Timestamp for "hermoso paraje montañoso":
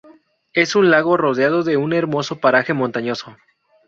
1.93-3.35